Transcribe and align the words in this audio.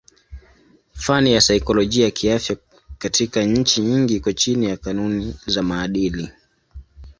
Fani 0.93 1.33
ya 1.33 1.41
saikolojia 1.41 2.11
kiafya 2.11 2.57
katika 2.97 3.43
nchi 3.43 3.81
nyingi 3.81 4.15
iko 4.15 4.31
chini 4.31 4.65
ya 4.65 4.77
kanuni 4.77 5.35
za 5.47 5.63
maadili. 5.63 6.31